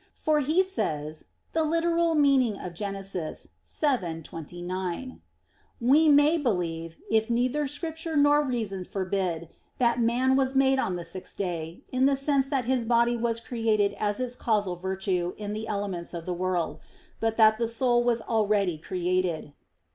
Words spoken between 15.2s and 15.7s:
in the